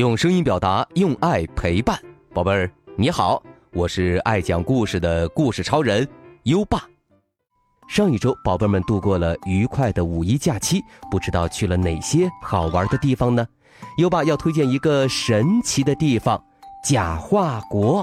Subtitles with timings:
[0.00, 1.94] 用声音表达，用爱陪伴，
[2.32, 3.42] 宝贝儿你好，
[3.74, 6.08] 我是爱讲故事的故事超人
[6.44, 6.84] 优爸。
[7.86, 13.46] 上一周，宝贝们度过了愉快的五一假期，不知道去了哪些好玩的地方呢？
[13.98, 16.42] 优爸要推荐一个神奇的地方——
[16.82, 18.02] 假化国，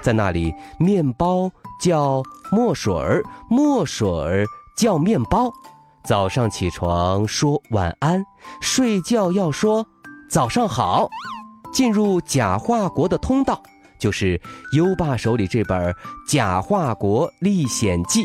[0.00, 1.50] 在那里，面包
[1.80, 2.22] 叫
[2.52, 4.46] 墨水儿，墨水儿
[4.76, 5.50] 叫面包。
[6.04, 8.24] 早上起床说晚安，
[8.60, 9.84] 睡觉要说。
[10.32, 11.10] 早上好，
[11.74, 13.62] 进入假化国的通道
[13.98, 14.40] 就是
[14.74, 15.92] 优爸手里这本
[16.26, 18.22] 《假化国历险记》。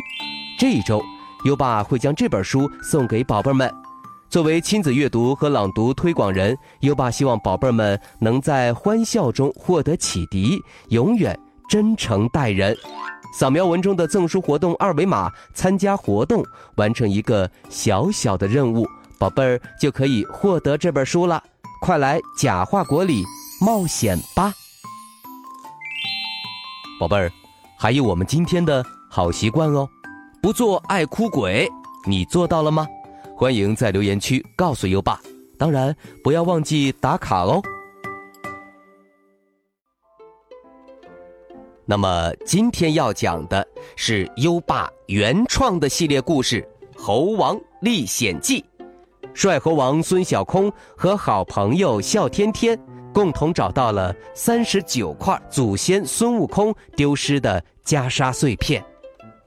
[0.58, 1.04] 这一周，
[1.44, 3.70] 优爸会将这本书送给宝贝们。
[4.30, 11.38] 作为亲子阅读和朗读推广人，优爸希望宝贝们能在欢笑中获得启迪，永远
[11.70, 12.74] 真诚待人。
[13.38, 16.42] 扫描文中的赠书活动二维码，参加活动，
[16.78, 18.88] 完成一个小小的任务，
[19.20, 21.44] 宝贝儿就可以获得这本书了。
[21.80, 23.24] 快来假话国里
[23.62, 24.54] 冒险吧，
[27.00, 27.32] 宝贝儿！
[27.78, 29.88] 还有我们今天的好习惯哦，
[30.42, 31.70] 不做爱哭鬼，
[32.06, 32.88] 你做到了吗？
[33.36, 35.20] 欢迎在留言区告诉优爸，
[35.58, 37.62] 当然不要忘记打卡哦。
[41.86, 46.68] 那么今天要讲的是优爸原创的系列故事
[47.00, 48.62] 《猴王历险记》。
[49.38, 52.76] 帅猴王孙小空和好朋友笑天天
[53.14, 58.84] 共同找到了三十九块祖先孙悟空丢失的袈裟碎片。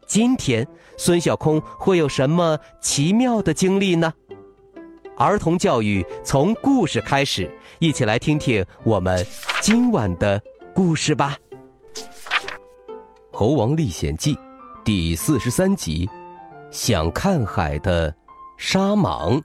[0.06, 0.64] 今天
[0.96, 4.12] 孙小空会有什么奇妙的经历呢？
[5.16, 9.26] 儿童教育从故事开始，一起来听听我们
[9.60, 10.40] 今晚的
[10.72, 11.36] 故事吧。
[13.32, 14.36] 《猴王历险记》
[14.84, 16.08] 第四十三集：
[16.70, 18.14] 想看海的
[18.56, 19.42] 沙蟒。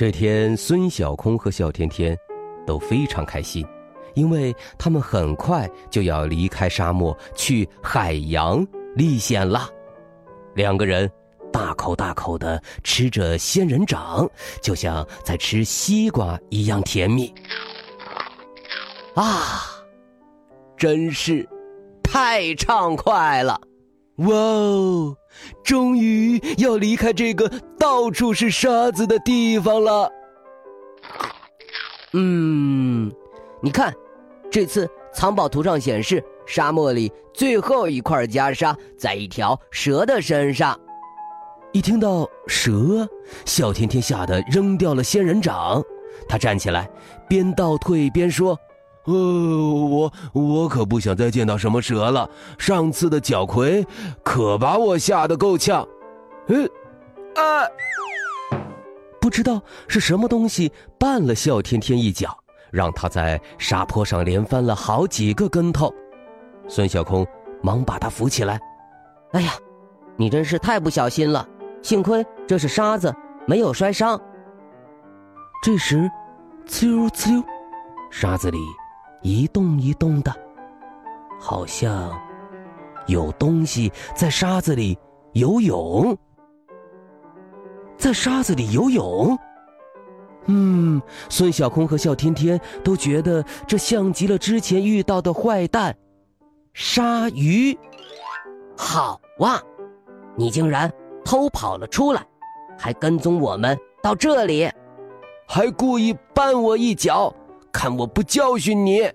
[0.00, 2.16] 这天，孙小空和笑天天
[2.66, 3.62] 都非常开心，
[4.14, 8.66] 因为他们很快就要离开沙漠去海洋
[8.96, 9.68] 历险了。
[10.54, 11.06] 两个人
[11.52, 14.26] 大口大口的吃着仙人掌，
[14.62, 17.30] 就像在吃西瓜一样甜蜜。
[19.14, 19.84] 啊，
[20.78, 21.46] 真是
[22.02, 23.60] 太畅快了！
[24.16, 25.14] 哇哦！
[25.62, 30.10] 终于要离开这个到处是沙子的地方了。
[32.12, 33.10] 嗯，
[33.62, 33.94] 你看，
[34.50, 40.78] 这次藏宝图上显示，沙漠里最后一块袈裟在一条蛇的身上。
[41.72, 43.08] 一听到蛇，
[43.44, 45.80] 小甜甜吓得扔掉了仙人掌。
[46.28, 46.90] 他站起来，
[47.28, 48.58] 边倒退边说。
[49.04, 52.28] 呃，我我可不想再见到什么蛇了。
[52.58, 53.86] 上次的角魁
[54.22, 55.86] 可把我吓得够呛。
[56.48, 56.64] 嗯，
[57.34, 57.64] 啊，
[59.20, 62.36] 不知道是什么东西绊了笑天天一脚，
[62.70, 65.92] 让他在沙坡上连翻了好几个跟头。
[66.68, 67.26] 孙小空
[67.62, 68.60] 忙把他扶起来。
[69.32, 69.52] 哎呀，
[70.16, 71.46] 你真是太不小心了，
[71.82, 73.14] 幸亏这是沙子，
[73.46, 74.20] 没有摔伤。
[75.62, 76.10] 这时，
[76.66, 77.42] 呲溜呲溜，
[78.10, 78.58] 沙子里。
[79.22, 80.34] 一动一动的，
[81.40, 82.10] 好像
[83.06, 84.98] 有东西在沙子里
[85.32, 86.16] 游泳，
[87.96, 89.38] 在沙子里游泳。
[90.46, 95.94] 嗯，孙小空和笑天天都觉得这像极了之前遇到的坏蛋——
[96.72, 97.78] 鲨鱼。
[98.76, 99.60] 好哇，
[100.34, 100.90] 你竟然
[101.24, 102.26] 偷跑了出来，
[102.78, 104.68] 还跟踪我们到这里，
[105.46, 107.32] 还故意绊我一脚。
[107.72, 109.10] 看我不教训你！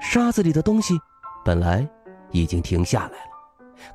[0.00, 0.98] 沙子里的东西
[1.44, 1.88] 本来
[2.32, 3.30] 已经停下来了，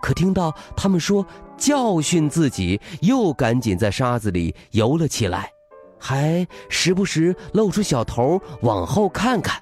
[0.01, 1.25] 可听到他们说
[1.57, 5.51] 教训自己，又赶紧在沙子里游了起来，
[5.99, 9.61] 还时不时露出小头往后看看。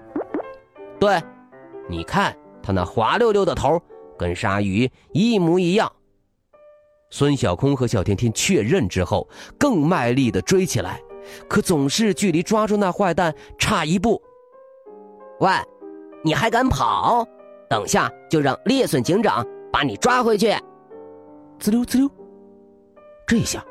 [1.00, 1.22] 对，
[1.90, 3.82] 你看他那滑溜溜的头，
[4.18, 5.92] 跟鲨鱼一模一样。
[7.10, 9.28] 孙小空和小天天确认之后，
[9.58, 11.02] 更卖力的追起来。
[11.48, 14.22] 可总是距离抓住那坏蛋差一步。
[15.40, 15.50] 喂，
[16.24, 17.26] 你还敢跑？
[17.70, 20.56] 等下就让猎隼警长把你抓回去。
[21.60, 22.10] 滋溜滋溜，
[23.28, 23.64] 这下，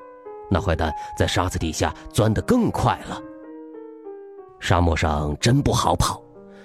[0.50, 3.20] 那坏蛋在沙子底下钻得更快了。
[4.58, 6.22] 沙漠上真不好跑，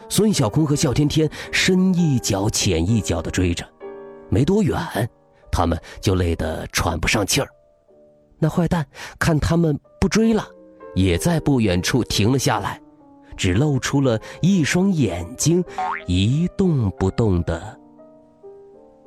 [0.09, 3.63] 孙小空和笑天天深一脚浅一脚的追着，
[4.29, 4.77] 没多远，
[5.51, 7.47] 他们就累得喘不上气儿。
[8.39, 8.85] 那坏蛋
[9.19, 10.47] 看他们不追了。
[10.95, 12.81] 也在不远处停了下来，
[13.37, 15.63] 只露出了一双眼睛，
[16.07, 17.79] 一动不动的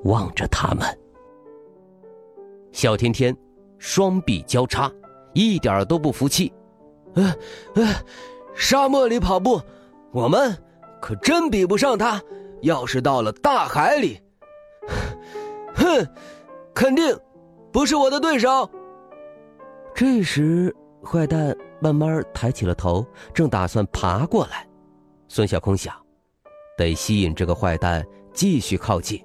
[0.05, 0.87] 望着他们。
[2.73, 3.37] 小天天
[3.79, 4.91] 双臂交叉，
[5.35, 6.53] 一点都不服气。
[7.15, 7.35] 呃
[7.75, 7.87] 呃，
[8.55, 9.61] 沙漠里跑步，
[10.13, 10.57] 我们
[11.01, 12.21] 可真比不上他。
[12.63, 14.21] 要是到了大海里，
[15.75, 16.07] 哼，
[16.73, 17.19] 肯定
[17.73, 18.71] 不是我的对手。
[19.95, 23.05] 这时，坏蛋慢慢抬起了头，
[23.35, 24.67] 正打算爬过来。
[25.29, 25.95] 孙小空想，
[26.77, 29.23] 得吸引这个坏蛋继续靠近，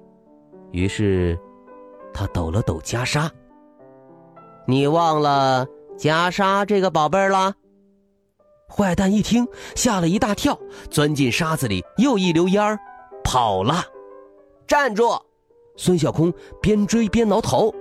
[0.72, 1.38] 于是
[2.12, 3.30] 他抖了抖袈裟。
[4.66, 5.66] 你忘了
[5.96, 7.54] 袈裟这个宝贝儿了？
[8.70, 10.58] 坏蛋一听，吓了一大跳，
[10.90, 12.78] 钻进沙子里，又一溜烟儿
[13.24, 13.82] 跑了。
[14.66, 15.18] 站住！
[15.76, 17.72] 孙小空边追边挠头。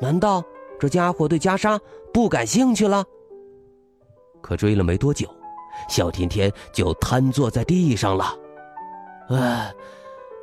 [0.00, 0.42] 难道
[0.80, 1.78] 这家伙对袈裟
[2.14, 3.04] 不感兴趣了？
[4.40, 5.28] 可追了没多久，
[5.88, 8.26] 小天天就瘫坐在地上了。
[9.30, 9.74] 哎，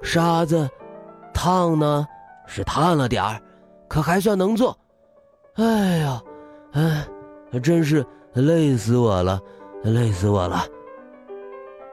[0.03, 0.69] 沙子
[1.33, 2.05] 烫呢，
[2.45, 3.41] 是烫了点儿，
[3.87, 4.77] 可还算能坐。
[5.53, 5.63] 哎
[5.99, 6.21] 呀，
[6.73, 7.07] 哎，
[7.63, 9.39] 真是累死我了，
[9.83, 10.65] 累死我了。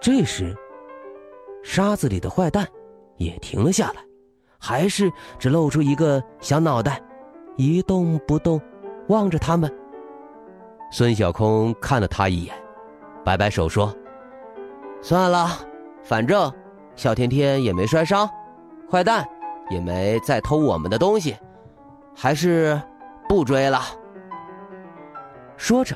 [0.01, 0.57] 这时，
[1.63, 2.67] 沙子里的坏蛋
[3.17, 4.05] 也停了下来，
[4.59, 5.09] 还是
[5.39, 7.01] 只露出一个小脑袋，
[7.57, 8.61] 一动不动
[9.09, 9.73] 望着他们。
[10.91, 12.55] 孙小空看了他一眼，
[13.25, 13.95] 摆摆手说
[15.03, 15.51] ：“算了，
[16.03, 16.53] 反正
[16.97, 18.29] 小天天也没摔伤，
[18.91, 19.27] 坏蛋
[19.71, 21.37] 也没再偷我们的东西，
[22.15, 22.81] 还是……”
[23.29, 23.83] 不追了。
[25.59, 25.95] 说着，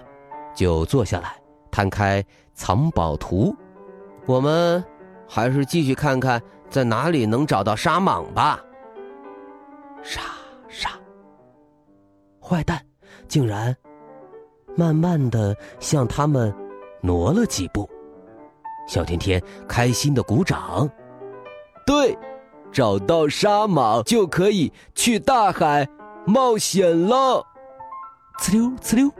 [0.54, 1.34] 就坐下来，
[1.70, 2.22] 摊开
[2.52, 3.56] 藏宝图。
[4.26, 4.84] 我们
[5.26, 6.38] 还是继续看看
[6.68, 8.60] 在哪里能找到沙蟒吧。
[10.02, 10.20] 沙
[10.68, 10.90] 沙，
[12.38, 12.78] 坏蛋
[13.32, 13.74] 竟然
[14.76, 16.54] 慢慢的向他们
[17.00, 17.88] 挪了几步。
[18.86, 20.86] 小甜甜开心的鼓掌。
[21.86, 22.14] 对，
[22.70, 25.88] 找到沙蟒就可以去大海。
[26.26, 27.42] 冒险了，
[28.38, 29.10] 呲溜呲溜，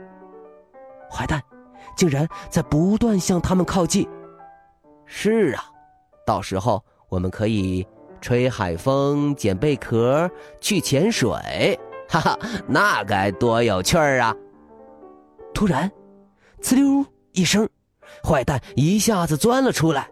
[1.11, 1.41] 坏蛋
[1.97, 4.07] 竟然在不断向他们靠近。
[5.07, 5.65] 是啊，
[6.23, 7.85] 到时候我们可以
[8.21, 10.29] 吹海风、捡贝壳、
[10.61, 11.77] 去潜水，
[12.07, 14.35] 哈哈，那该多有趣儿啊！
[15.53, 15.91] 突然，
[16.61, 17.67] 呲溜一声，
[18.23, 20.09] 坏蛋一下子钻了出来。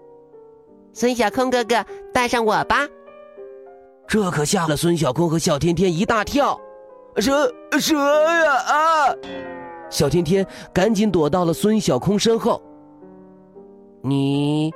[0.94, 2.88] 孙小空哥哥，带上我吧！
[4.08, 6.60] 这可吓了孙小空和小天天一大跳。
[7.18, 9.16] 蛇蛇呀啊！
[9.90, 12.62] 小天天赶紧躲到了孙小空身后。
[14.02, 14.74] 你，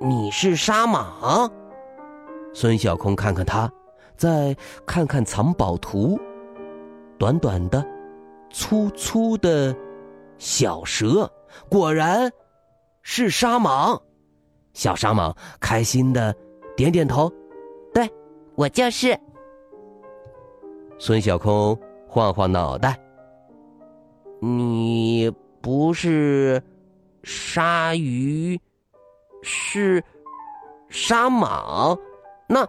[0.00, 1.50] 你是沙蟒？
[2.52, 3.70] 孙小空看看他，
[4.20, 6.20] 再看看藏宝图，
[7.18, 7.82] 短短的、
[8.50, 9.74] 粗粗的
[10.36, 11.26] 小蛇，
[11.70, 12.30] 果然
[13.00, 13.98] 是沙蟒。
[14.74, 16.36] 小沙蟒开心的
[16.76, 17.32] 点点头
[17.94, 18.06] ：“对，
[18.56, 19.18] 我就是。”
[21.00, 21.74] 孙小空
[22.06, 23.00] 晃晃脑袋
[24.38, 25.32] ：“你
[25.62, 26.62] 不是
[27.22, 28.60] 鲨鱼，
[29.42, 30.04] 是
[30.90, 31.98] 沙蟒？
[32.46, 32.68] 那，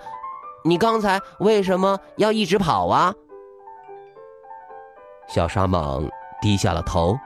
[0.63, 3.13] 你刚才为什么要一直跑啊？”
[5.27, 6.09] 小沙蟒
[6.41, 7.17] 低下了头：“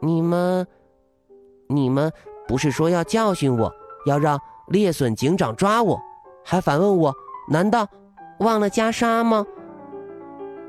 [0.00, 0.66] 你们，
[1.68, 2.12] 你们
[2.46, 3.72] 不是说要教训我，
[4.06, 4.38] 要让
[4.68, 6.00] 猎隼警长抓我，
[6.44, 7.14] 还反问我，
[7.48, 7.86] 难道
[8.38, 9.44] 忘了袈裟吗？”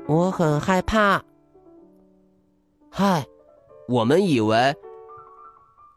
[0.08, 1.22] 我很害怕。
[2.90, 3.24] 嗨，
[3.86, 4.74] 我们以为……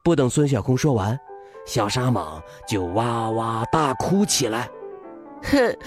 [0.03, 1.19] 不等孙小空说完，
[1.65, 4.69] 小沙蟒就哇哇大哭起来。
[5.43, 5.77] 哼，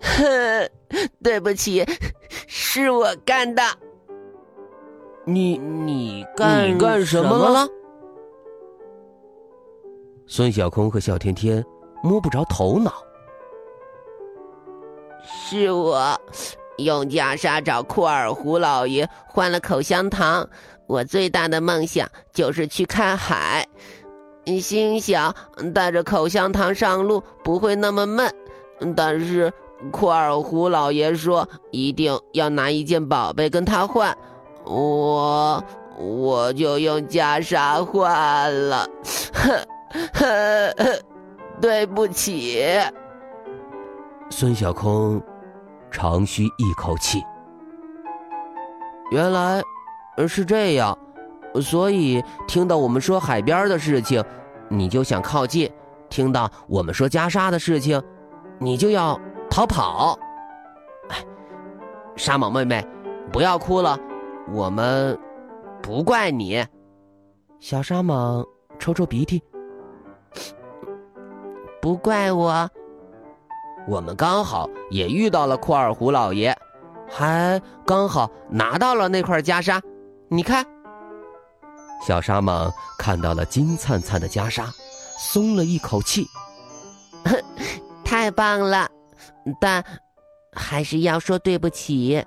[0.00, 0.70] 哼，
[1.22, 1.84] 对不起，
[2.46, 3.62] 是我干的。
[5.24, 7.68] 你你干你干什么了？
[10.26, 11.64] 孙小空和小天天
[12.02, 12.92] 摸不着头脑。
[15.24, 16.20] 是我。
[16.78, 20.48] 用袈裟找库尔胡老爷换了口香糖。
[20.86, 23.66] 我最大的梦想就是去看海，
[24.60, 25.34] 心想
[25.74, 28.32] 带着口香糖上路不会那么闷。
[28.94, 29.52] 但是
[29.90, 34.16] 库尔胡老爷说一定要拿一件宝贝跟他换，
[34.64, 35.62] 我
[35.98, 38.88] 我就用袈裟换了。
[39.32, 39.66] 呵
[40.14, 41.02] 呵
[41.60, 42.62] 对不起，
[44.30, 45.20] 孙小空。
[45.90, 47.24] 长吁一口气。
[49.10, 49.62] 原来
[50.28, 50.96] 是这样，
[51.62, 54.22] 所以听到我们说海边的事情，
[54.68, 55.66] 你就想靠近；
[56.10, 58.00] 听到我们说袈裟的事情，
[58.58, 59.18] 你就要
[59.50, 60.18] 逃跑。
[61.08, 61.16] 哎，
[62.16, 62.86] 沙蟒妹妹，
[63.32, 63.98] 不要哭了，
[64.52, 65.18] 我们
[65.82, 66.64] 不怪你。
[67.60, 68.46] 小沙蟒
[68.78, 69.42] 抽抽鼻涕，
[71.80, 72.68] 不怪我。
[73.86, 76.54] 我们刚好也遇到了库尔胡老爷，
[77.08, 79.80] 还刚好拿到了那块袈裟。
[80.28, 80.64] 你看，
[82.06, 84.66] 小沙蟒看到了金灿灿的袈裟，
[85.18, 86.26] 松了一口气。
[88.08, 88.88] 太棒了，
[89.60, 89.84] 但
[90.54, 92.24] 还是要说对不起，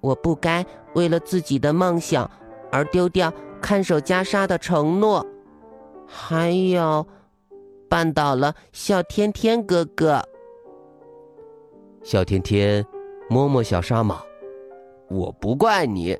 [0.00, 2.30] 我不该为了自己的梦想
[2.72, 5.26] 而丢掉看守袈裟的承诺，
[6.06, 7.06] 还有
[7.90, 10.22] 绊倒了笑天天哥哥。
[12.02, 12.82] 小天天
[13.28, 14.22] 摸摸小沙马，
[15.10, 16.16] 我不怪你，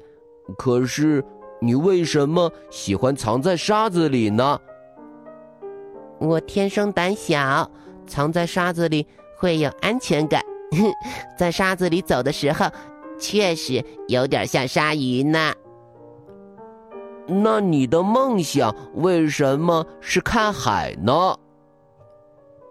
[0.58, 1.24] 可是
[1.62, 4.60] 你为什么喜欢藏在沙子里呢？
[6.18, 7.70] 我天生胆小。
[8.06, 10.42] 藏在沙子里会有安全感，
[11.36, 12.66] 在沙子里走的时候，
[13.18, 15.52] 确实有点像鲨鱼呢。
[17.28, 21.36] 那你的梦想为什么是看海呢？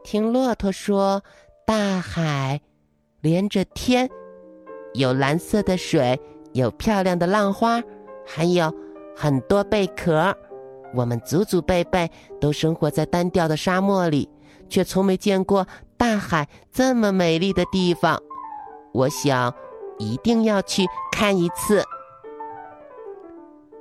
[0.03, 1.21] 听骆驼说，
[1.65, 2.61] 大海
[3.21, 4.09] 连着天，
[4.93, 6.17] 有蓝色的水，
[6.53, 7.83] 有漂亮的浪花，
[8.25, 8.73] 还有
[9.15, 10.33] 很多贝壳。
[10.93, 14.29] 我们祖祖辈辈都生活在单调的沙漠里。
[14.69, 15.65] 却从没见过
[15.97, 18.21] 大海这么美丽的地方，
[18.93, 19.53] 我想
[19.97, 21.83] 一定要去看一次。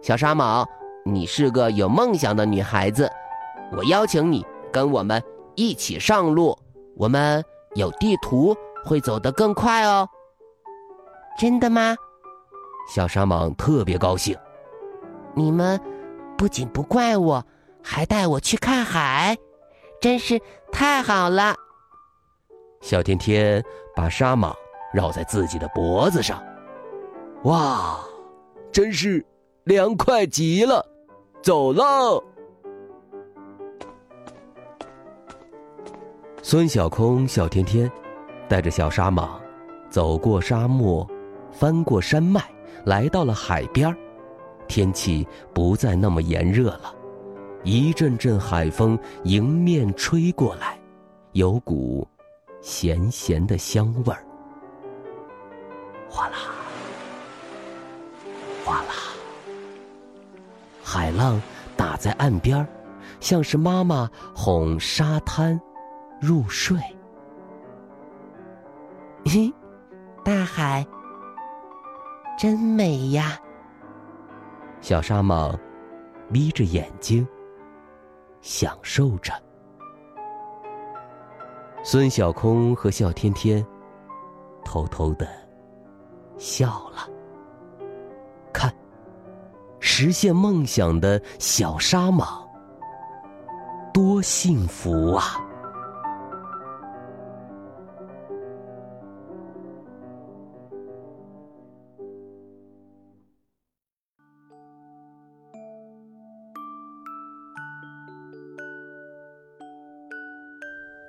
[0.03, 0.67] 小沙毛，
[1.05, 3.11] 你是个有梦想的女孩子，
[3.77, 5.23] 我邀请你跟我们
[5.55, 6.57] 一起上路。
[6.97, 10.09] 我们有地图，会走得更快哦。
[11.39, 11.97] 真的吗？
[12.95, 14.37] 小沙蟒特别高兴。
[15.35, 15.81] 你们
[16.37, 17.45] 不仅不怪我，
[17.83, 19.37] 还带我去看海。
[20.05, 20.39] 真是
[20.71, 21.57] 太好了！
[22.83, 23.65] 小天天
[23.97, 24.55] 把纱蟒
[24.93, 26.45] 绕在自己的脖子上，
[27.45, 28.01] 哇，
[28.71, 29.25] 真是
[29.63, 30.85] 凉快极了！
[31.43, 32.23] 走喽！
[36.43, 37.91] 孙小空、小天天
[38.47, 39.27] 带着小沙蟒
[39.89, 41.09] 走过沙漠，
[41.51, 42.45] 翻过山脉，
[42.85, 43.97] 来到了海边
[44.69, 46.95] 天气不再那么炎热了。
[47.65, 50.79] 一阵阵海风迎面吹过来，
[51.33, 52.07] 有股
[52.61, 54.23] 咸咸的香味儿。
[56.11, 56.37] 哗啦，
[58.65, 58.93] 哗啦，
[60.83, 61.41] 海浪
[61.75, 62.67] 打在岸边
[63.19, 65.59] 像是妈妈哄沙滩
[66.21, 66.79] 入睡。
[69.25, 69.51] 嘿，
[70.23, 70.87] 大海
[72.39, 73.41] 真美呀！
[74.83, 75.59] 小沙蟒
[76.29, 77.27] 眯着眼睛。
[78.45, 79.33] 享受着，
[81.83, 83.67] 孙小空和笑天天
[84.63, 85.27] 偷偷的
[86.37, 87.09] 笑了。
[88.53, 88.71] 看，
[89.81, 92.47] 实现梦想的小沙蟒，
[93.95, 95.43] 多幸福啊！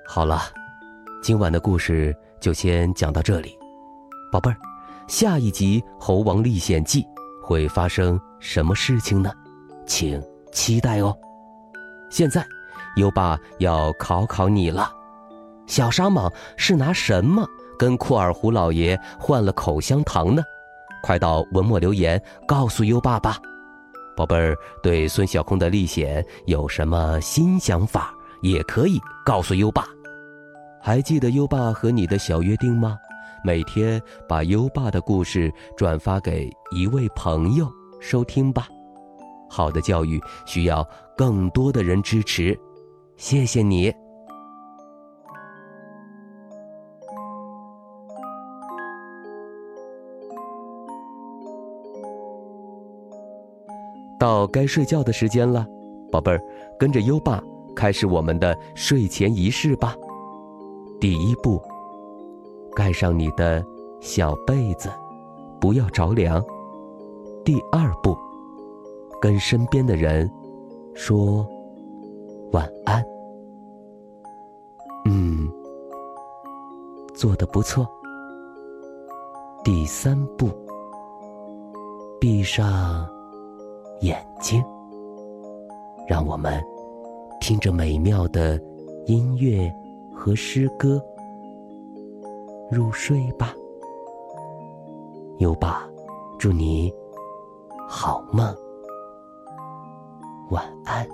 [0.08, 0.42] 好了，
[1.20, 3.58] 今晚的故事就先讲到这里，
[4.30, 4.56] 宝贝儿，
[5.08, 7.02] 下一集《猴王历险记》
[7.44, 9.30] 会发生什么事情呢？
[9.84, 10.22] 请
[10.52, 11.14] 期待哦。
[12.08, 12.46] 现在，
[12.96, 14.90] 优爸要考考你了：
[15.66, 17.44] 小沙蟒是拿什么
[17.76, 20.42] 跟库尔胡老爷换了口香糖呢？
[21.02, 23.38] 快到文末留言告诉优爸吧。
[24.16, 29.84] 宝贝儿，对孙小空的历险有什么新想法，也可以告诉优爸。
[30.86, 32.96] 还记得优爸和你的小约定吗？
[33.42, 37.68] 每天把优爸的故事转发给一位朋友
[38.00, 38.68] 收听吧。
[39.50, 42.56] 好的教育需要更多的人支持，
[43.16, 43.92] 谢谢你。
[54.20, 55.66] 到该睡觉的时间了，
[56.12, 56.40] 宝贝儿，
[56.78, 57.42] 跟着优爸
[57.74, 59.92] 开始我们的睡前仪式吧。
[60.98, 61.60] 第一步，
[62.74, 63.64] 盖上你的
[64.00, 64.90] 小被子，
[65.60, 66.42] 不要着凉。
[67.44, 68.16] 第二步，
[69.20, 70.28] 跟身边的人
[70.94, 71.46] 说
[72.50, 73.04] 晚安。
[75.04, 75.48] 嗯，
[77.14, 77.86] 做的不错。
[79.62, 80.48] 第三步，
[82.20, 83.06] 闭上
[84.00, 84.64] 眼睛，
[86.08, 86.60] 让我们
[87.40, 88.60] 听着美妙的
[89.06, 89.72] 音乐。
[90.16, 91.00] 和诗歌
[92.70, 93.54] 入睡吧，
[95.38, 95.86] 优爸，
[96.38, 96.92] 祝你
[97.86, 98.52] 好梦，
[100.50, 101.06] 晚安。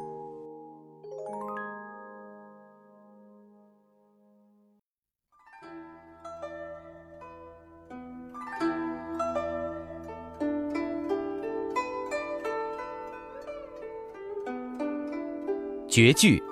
[15.88, 16.42] 绝句，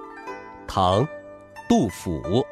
[0.67, 1.07] 唐，
[1.71, 2.45] 杜甫。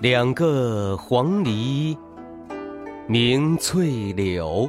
[0.00, 1.96] 两个黄鹂
[3.06, 4.68] 鸣翠柳，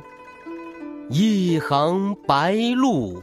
[1.10, 3.20] 一行白鹭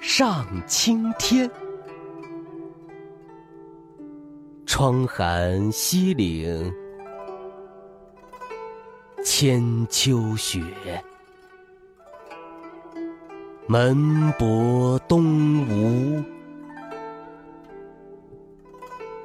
[0.00, 1.48] 上青天。
[4.66, 6.74] 窗含西岭
[9.24, 10.60] 千秋雪。
[13.70, 16.22] 门泊东吴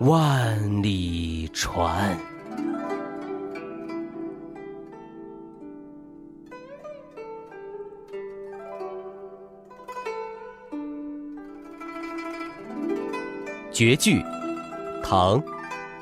[0.02, 2.18] 万里船。
[13.72, 14.22] 绝句，
[15.02, 15.42] 唐，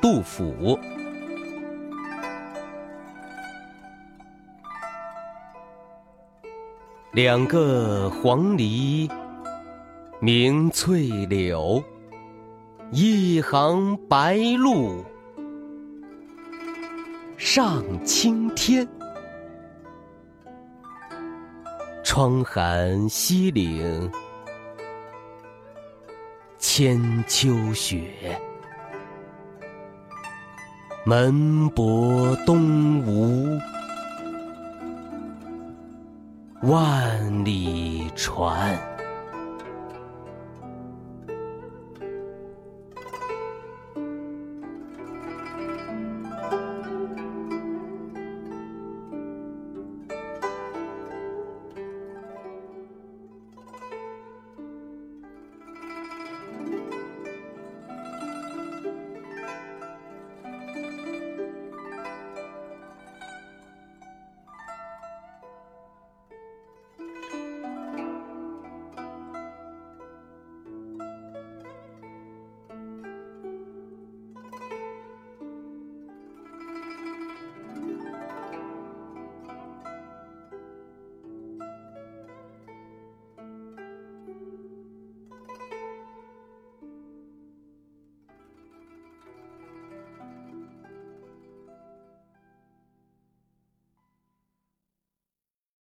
[0.01, 0.79] 杜甫。
[7.13, 9.11] 两个黄鹂
[10.21, 11.83] 鸣翠柳，
[12.89, 15.03] 一行白鹭
[17.35, 18.87] 上青天。
[22.01, 24.09] 窗含西岭
[26.57, 28.39] 千秋雪，
[31.03, 33.59] 门泊东吴。
[36.61, 38.90] 万里船。